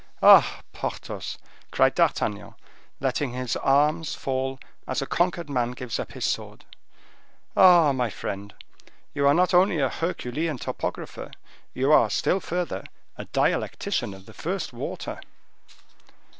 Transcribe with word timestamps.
"Ah! 0.23 0.61
Porthos," 0.73 1.37
cried 1.69 1.93
D'Artagnan, 1.93 2.55
letting 2.99 3.33
his 3.33 3.55
arms 3.57 4.15
fall 4.15 4.57
as 4.87 4.99
a 4.99 5.05
conquered 5.05 5.47
man 5.47 5.73
gives 5.73 5.99
up 5.99 6.13
his 6.13 6.25
sword; 6.25 6.65
"ah! 7.55 7.91
my 7.91 8.09
friend, 8.09 8.55
you 9.13 9.27
are 9.27 9.35
not 9.35 9.53
only 9.53 9.77
a 9.77 9.89
Herculean 9.89 10.57
topographer, 10.57 11.29
you 11.75 11.91
are, 11.91 12.09
still 12.09 12.39
further, 12.39 12.83
a 13.15 13.25
dialectician 13.25 14.15
of 14.15 14.25
the 14.25 14.33
first 14.33 14.73
water." 14.73 15.19